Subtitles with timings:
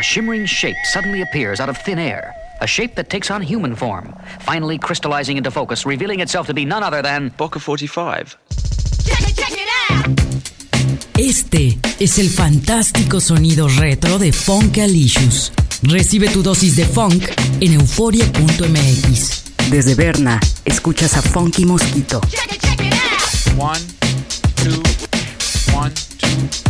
[0.00, 2.34] a shimmering shape suddenly appears out of thin air.
[2.62, 6.64] A shape that takes on human form, finally crystallizing into focus, revealing itself to be
[6.64, 8.38] none other than Boca 45.
[11.18, 15.52] Este es el fantástico sonido retro de Funkalicious.
[15.82, 17.28] Recibe tu dosis de funk
[17.60, 19.44] en euforia.mx.
[19.70, 22.22] Desde Berna, escuchas a Funky Mosquito.
[23.58, 23.80] One,
[24.56, 24.82] two,
[25.76, 26.69] one, two,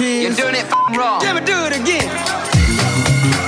[0.00, 0.64] You're doing it
[0.96, 1.22] wrong.
[1.22, 3.41] Never do it again.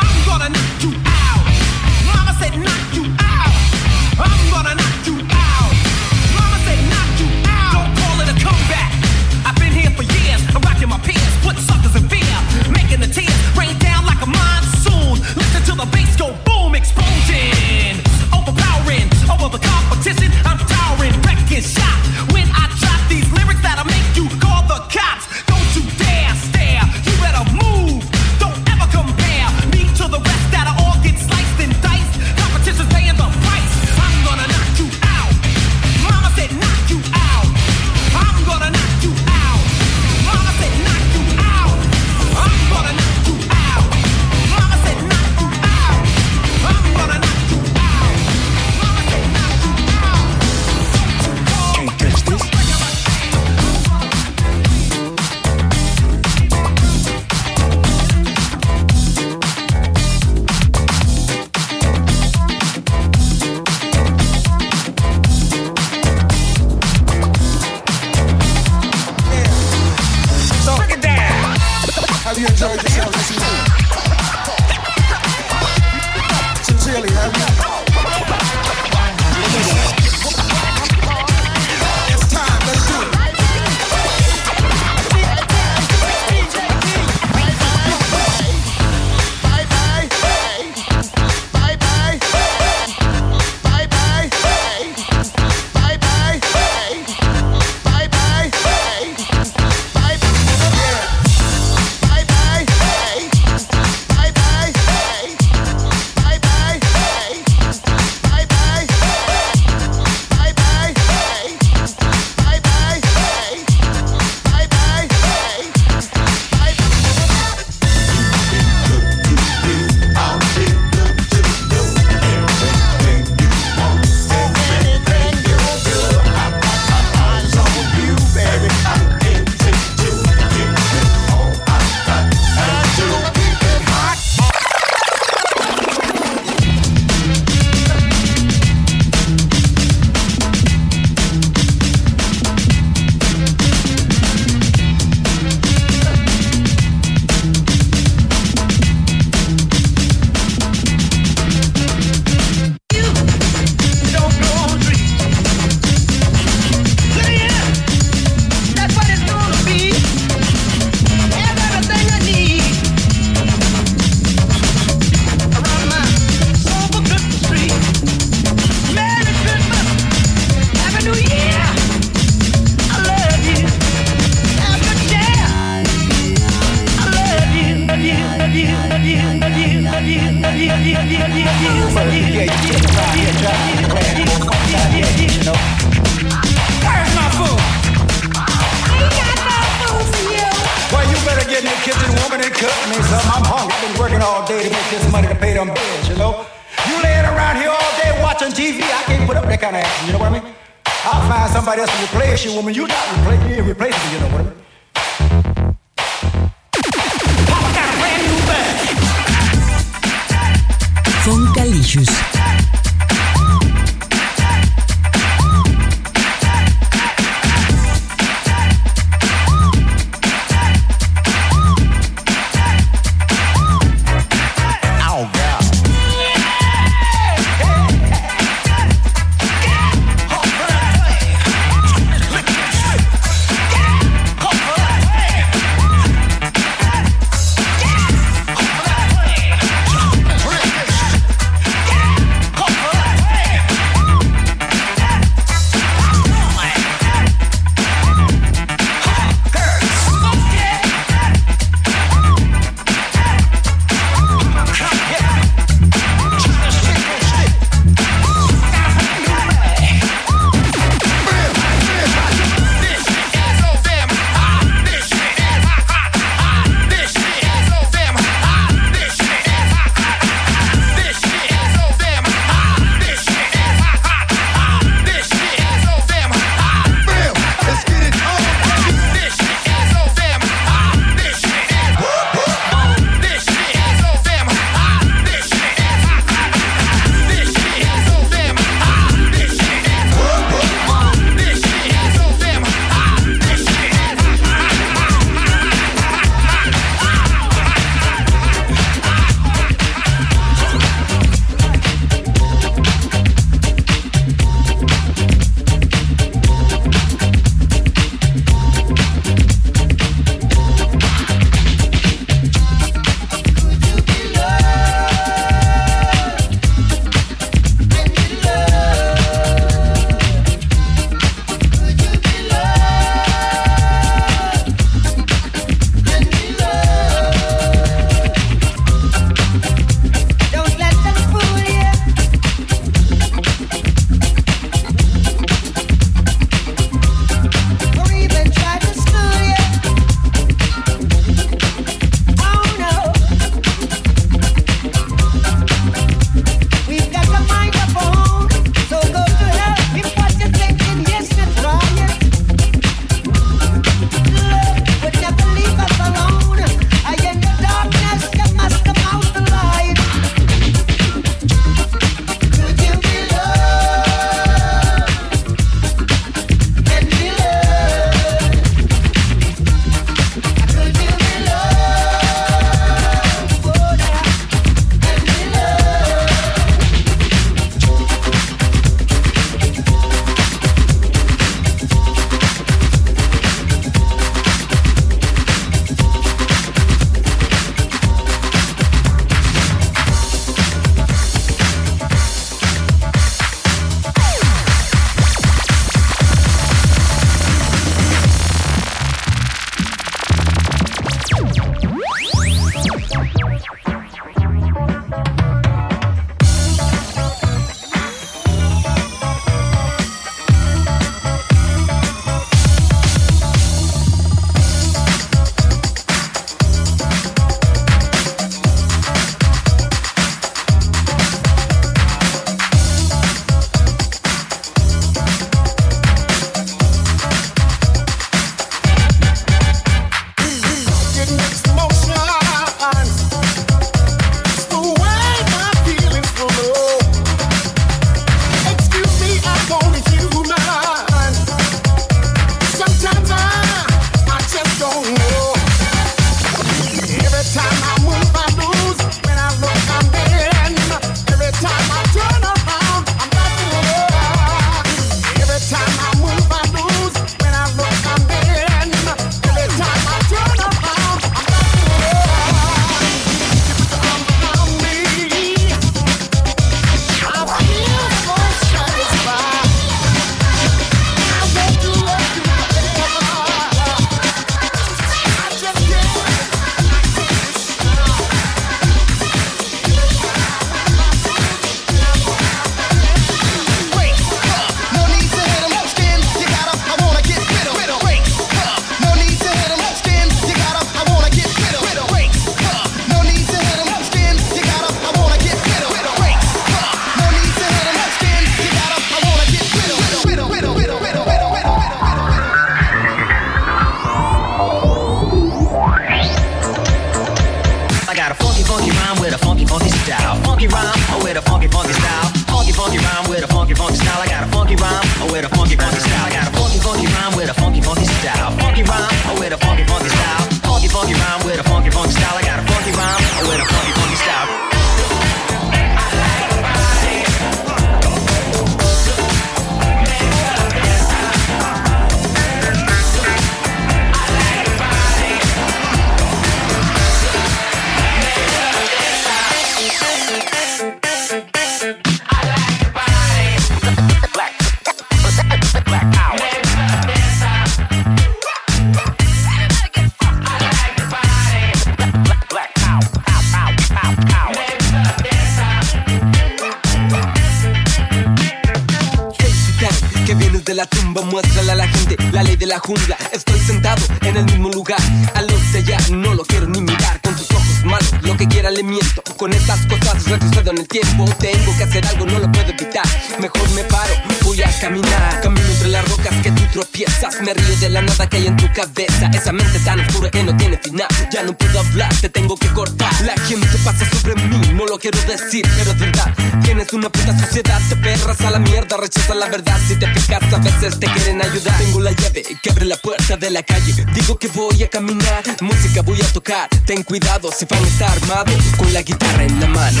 [562.66, 563.16] La jungla.
[563.32, 565.00] Estoy sentado en el mismo lugar,
[565.34, 567.20] a los de allá no lo quiero ni mirar.
[567.20, 569.22] Con tus ojos malos, lo que quiera le miento.
[569.36, 571.24] Con estas cosas retrocedo en el tiempo.
[571.38, 573.06] Tengo que hacer algo, no lo puedo evitar.
[573.40, 575.40] Mejor me paro, voy a caminar.
[575.42, 576.34] Camino entre las rocas
[576.74, 577.40] tropiezas.
[577.40, 579.30] Me río de la nada que hay en tu cabeza.
[579.32, 581.06] Esa mente tan oscura que no tiene final.
[581.30, 583.12] Ya no puedo hablar, te tengo que cortar.
[583.22, 586.34] La gente pasa sobre mí, no lo quiero decir, pero es verdad.
[586.64, 589.78] Tienes una puta sociedad, te perras a la mierda, rechazas la verdad.
[589.86, 591.78] Si te fijas, a veces te quieren ayudar.
[591.78, 593.94] Tengo la llave que abre la puerta de la calle.
[594.12, 596.68] Digo que voy a caminar, música voy a tocar.
[596.86, 600.00] Ten cuidado si van a estar armados con la guitarra en la mano.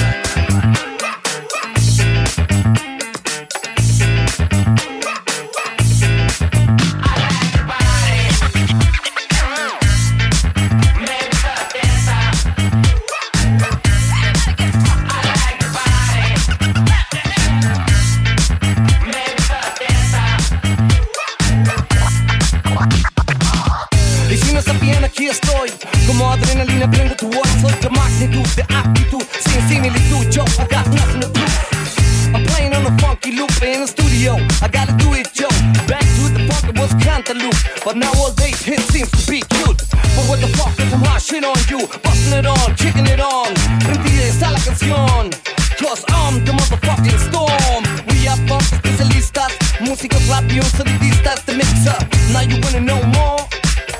[26.84, 27.48] Adrenalina prendo tu voz.
[27.60, 29.22] Soy la magnitud de actitud.
[29.44, 32.34] Sin similitud, yo I got nothing to prove.
[32.34, 34.36] I'm playing on a funky loop in the studio.
[34.62, 35.48] I gotta do it, yo.
[35.86, 37.56] Back to the funk, it was Cantaloupe.
[37.84, 39.82] But nowadays, hit seems to be cute.
[40.16, 41.86] But what the fuck is some hot on you?
[42.02, 43.54] Busting it on, kicking it on.
[43.84, 45.30] Prendida está la canción.
[45.78, 47.82] Cause I'm the motherfucking storm.
[48.08, 49.52] We are funk especialistas.
[49.80, 51.98] Músicos rápidos, solidistas, the mixer.
[52.32, 53.38] Now you wanna know more?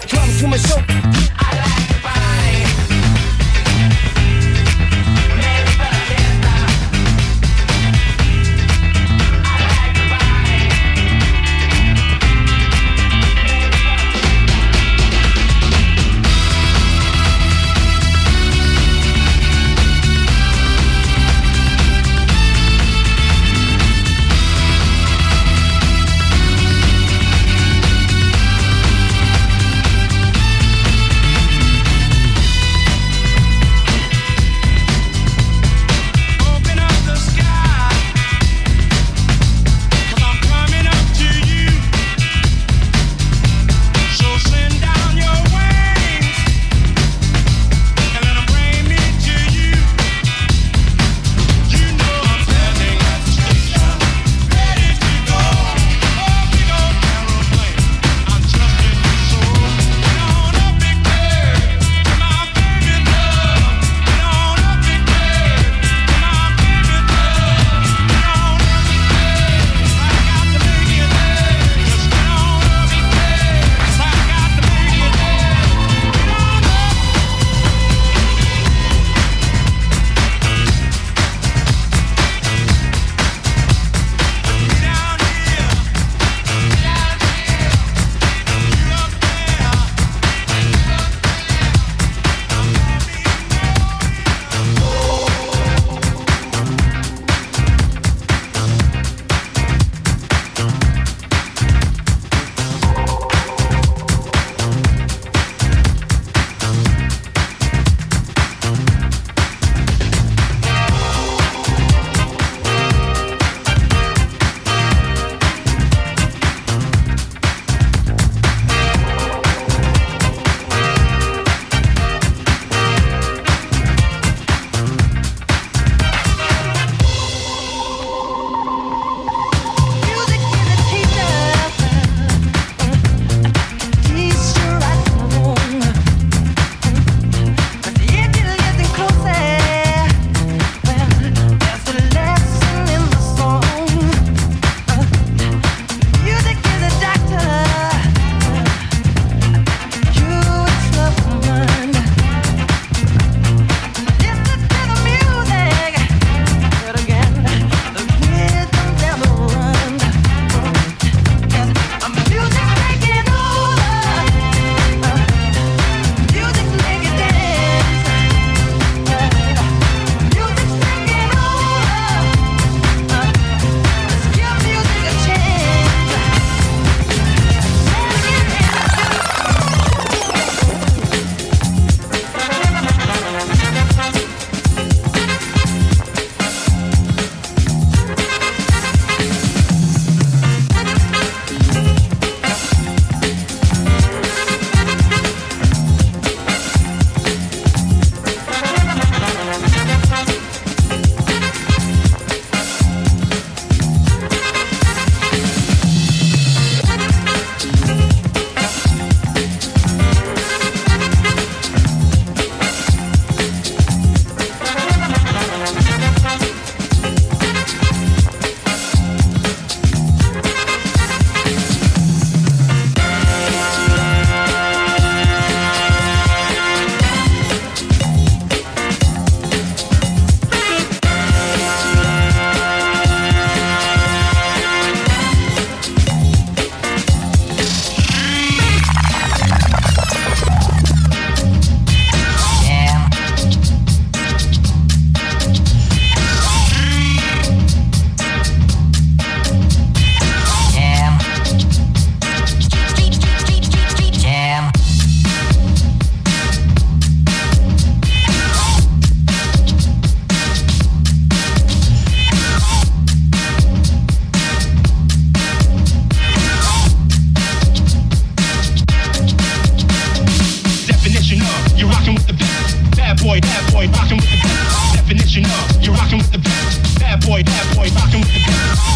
[0.09, 1.24] Come to my show.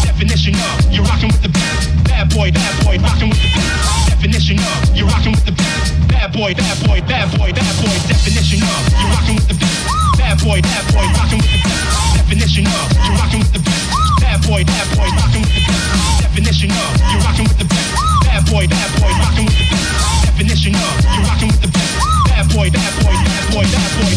[0.05, 1.89] Definition of you're rocking with the best.
[2.05, 4.09] Bad boy, bad boy, rocking with the best.
[4.09, 5.95] Definition of you're rocking with the best.
[6.09, 7.95] Bad boy, bad boy, bad boy, bad boy.
[8.09, 9.79] Definition of you're rocking with the best.
[10.19, 12.19] Bad boy, bad boy, rocking with the best.
[12.19, 13.85] Definition of you're rocking with the best.
[14.19, 15.85] Bad boy, bad boy, rocking with the best.
[16.21, 17.89] Definition of you're rocking with the best.
[18.27, 19.87] Bad boy, bad boy, rocking with the best.
[20.25, 21.93] Definition of you're rocking with the best.
[22.27, 24.15] Bad boy, bad boy, bad boy, bad boy.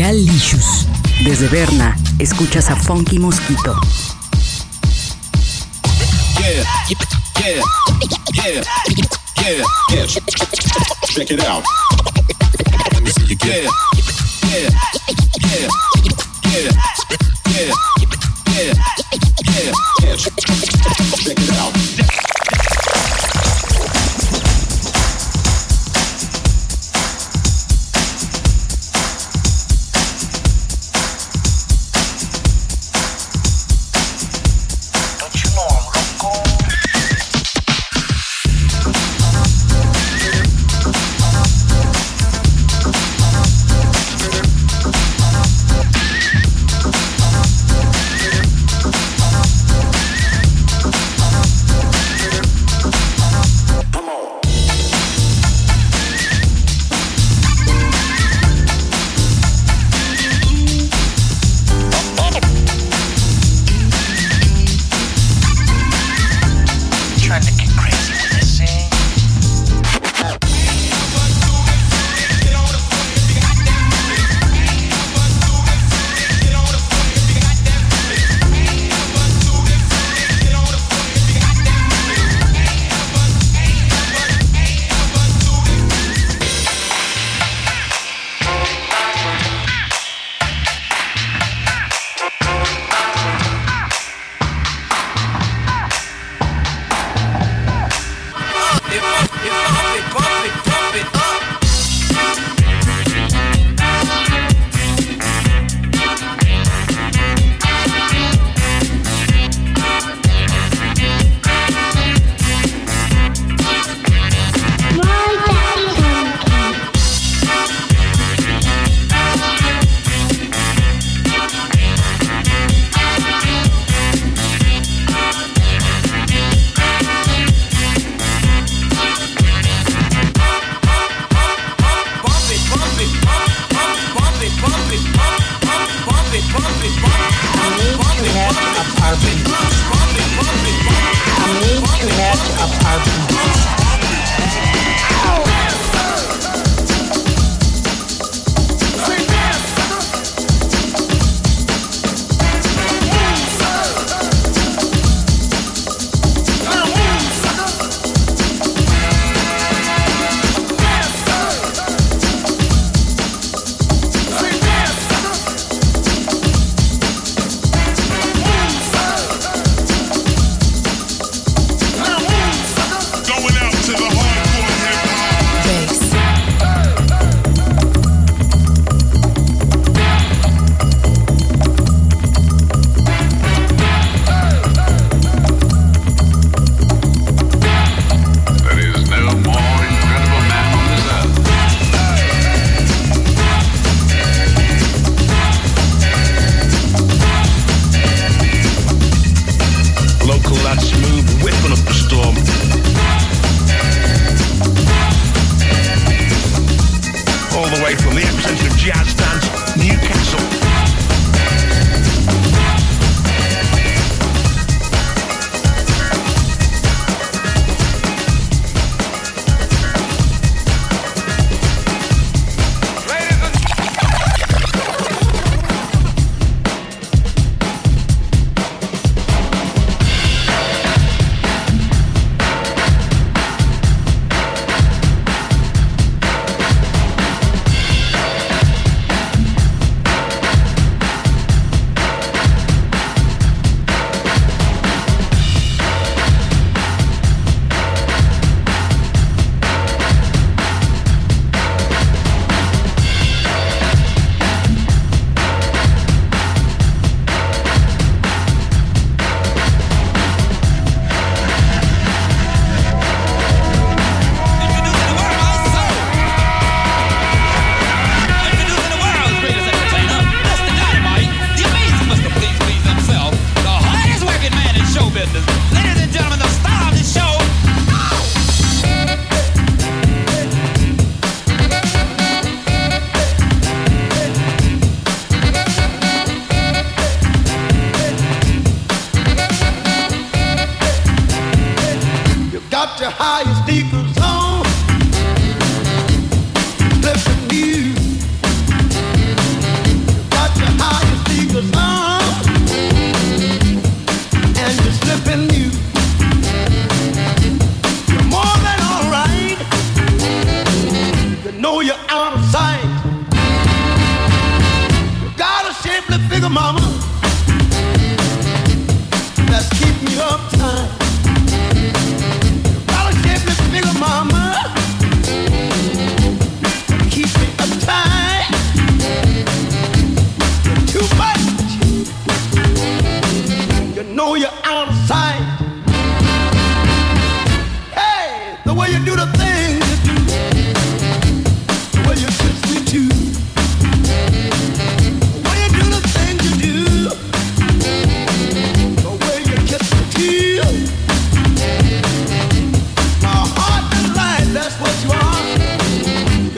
[0.00, 0.86] Funkalicious.
[1.24, 3.78] Desde Berna, escuchas a Funky Mosquito.
[11.14, 11.64] Check it out.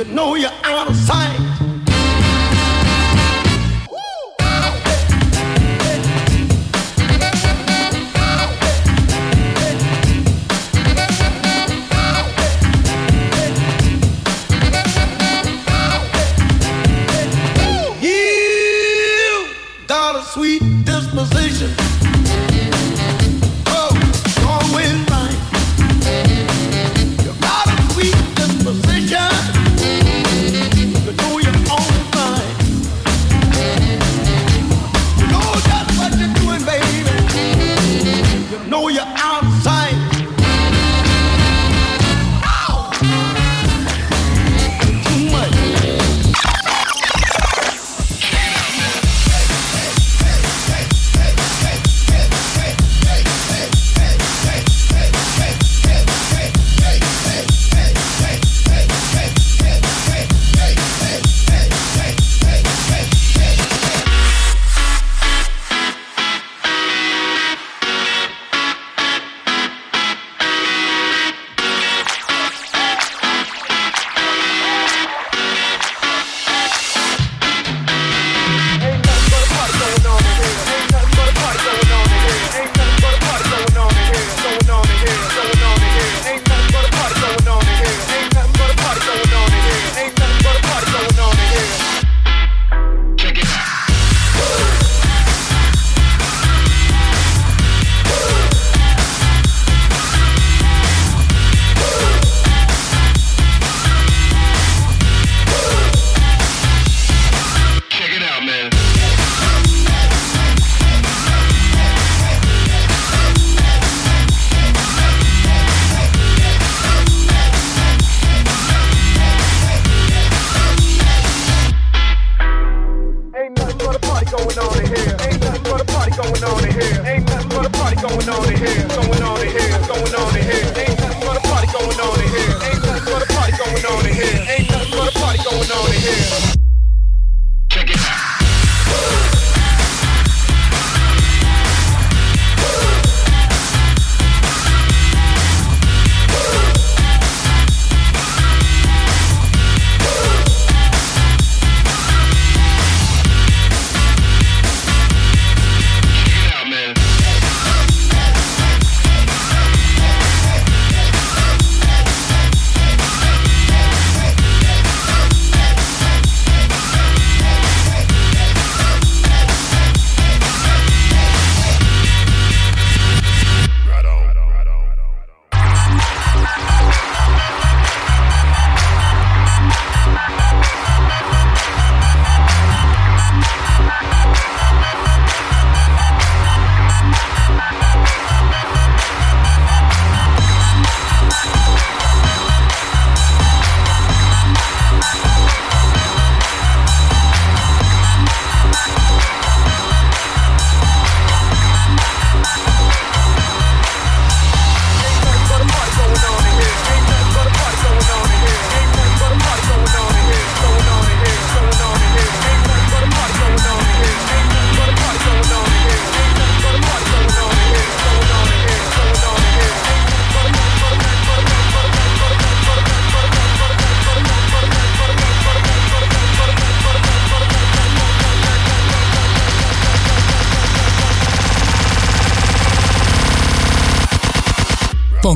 [0.02, 1.41] You know you're out of sight.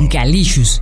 [0.07, 0.81] Encalixos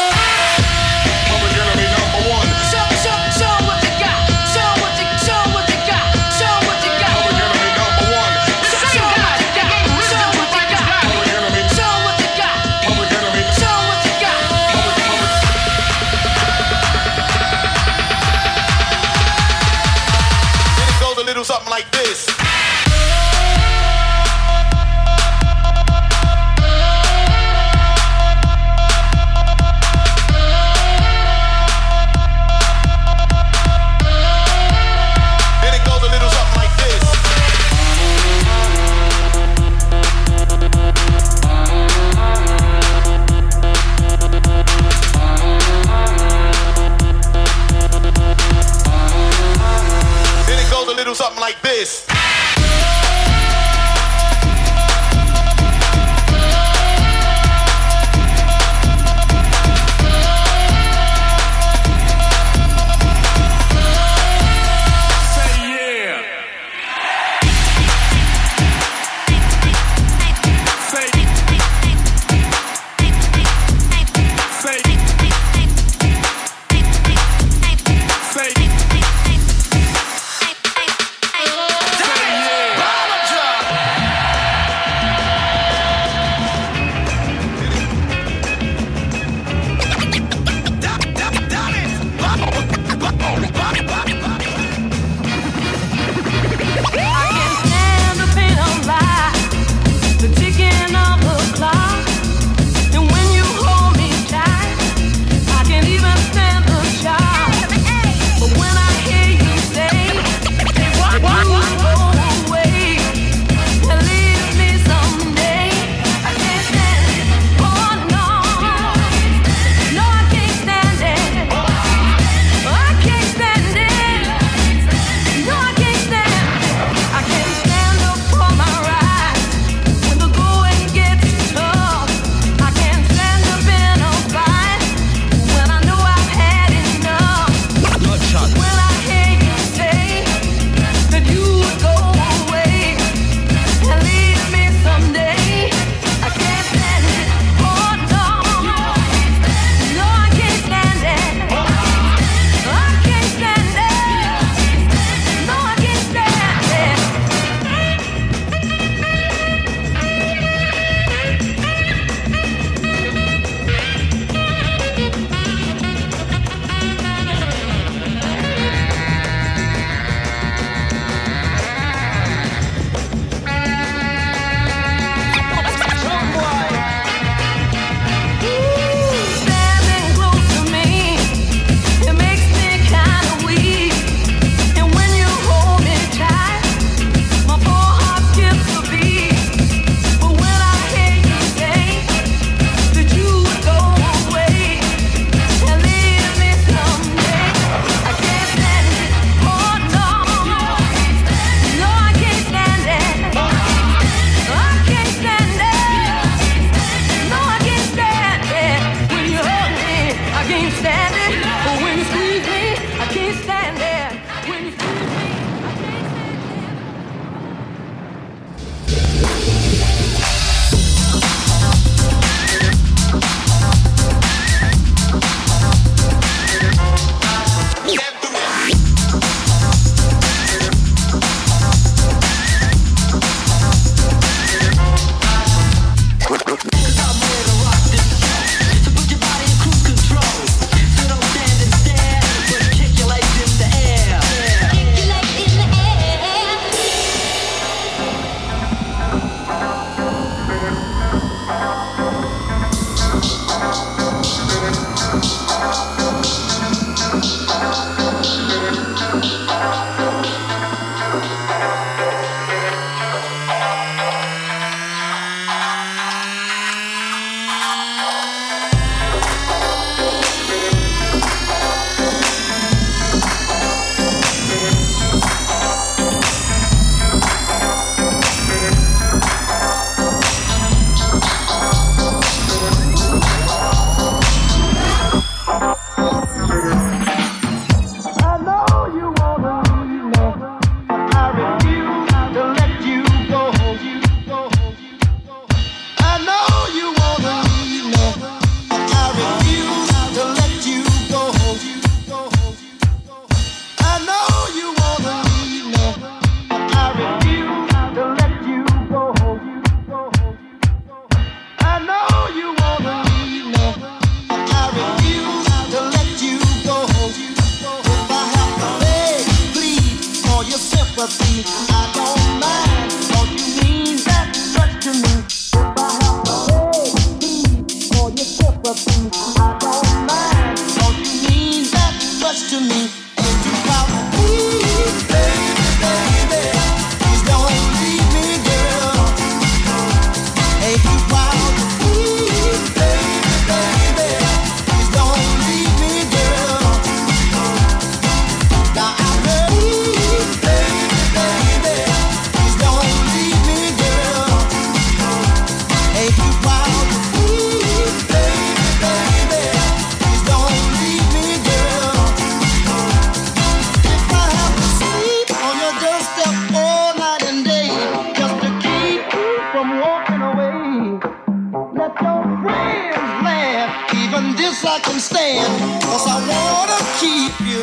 [375.83, 377.61] Cause I wanna keep you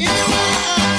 [0.00, 0.93] anywhere I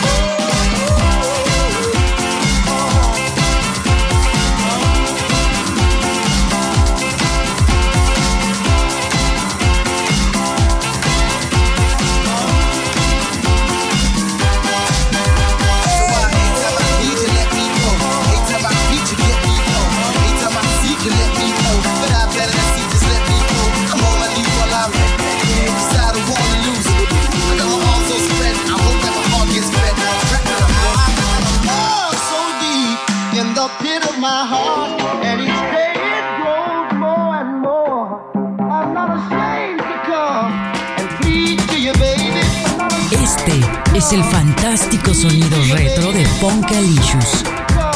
[44.05, 47.43] es el fantástico sonido retro de Funkalicious.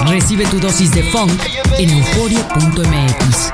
[0.08, 1.32] Recibe tu dosis de funk
[1.78, 3.52] en euforia.mx.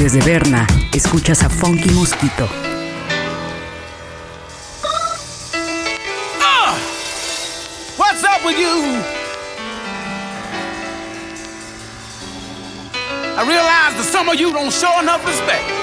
[0.00, 2.48] Desde Berna, escuchas a Funky Mosquito.
[6.40, 6.74] Uh,
[7.96, 9.00] what's up with you?
[13.36, 15.81] I realize that some of you don't show enough respect.